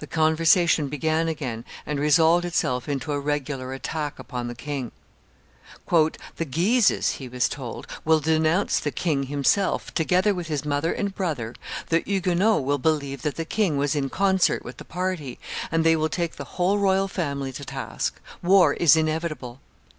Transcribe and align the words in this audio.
The 0.00 0.06
conversation 0.06 0.88
began 0.88 1.28
again, 1.28 1.64
and 1.86 1.98
resolved 1.98 2.44
itself 2.44 2.90
into 2.90 3.10
a 3.12 3.18
regular 3.18 3.72
attack 3.72 4.18
upon 4.18 4.48
the 4.48 4.54
king. 4.54 4.92
"The 5.88 6.44
Guises," 6.44 7.12
he 7.12 7.26
was 7.26 7.48
told, 7.48 7.86
"will 8.04 8.20
denounce 8.20 8.78
the 8.78 8.90
king 8.90 9.22
himself, 9.22 9.94
together 9.94 10.34
with 10.34 10.48
his 10.48 10.66
mother 10.66 10.92
and 10.92 11.14
brother; 11.14 11.54
the 11.88 12.00
Huguenots 12.00 12.64
will 12.66 12.76
believe 12.76 13.22
that 13.22 13.36
the 13.36 13.46
king 13.46 13.78
was 13.78 13.96
in 13.96 14.10
concert 14.10 14.62
with 14.62 14.76
the 14.76 14.84
party, 14.84 15.38
and 15.72 15.84
they 15.84 15.96
will 15.96 16.10
take 16.10 16.36
the 16.36 16.44
whole 16.60 16.76
royal 16.76 17.08
family 17.08 17.50
to 17.54 17.64
task. 17.64 18.20
War 18.42 18.74
is 18.74 18.94
inevitable. 18.94 19.60